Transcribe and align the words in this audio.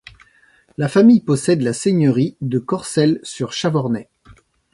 La 0.79 0.87
famille 0.87 1.19
possède 1.21 1.61
la 1.61 1.73
seigneurie 1.73 2.35
de 2.41 2.57
Corcelles-sur-Chavornay. 2.57 4.09